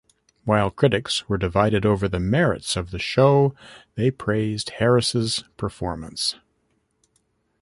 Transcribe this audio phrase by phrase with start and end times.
[0.45, 3.53] While critics were divided over the merits of the show,
[3.93, 6.37] they praised Harris's performance.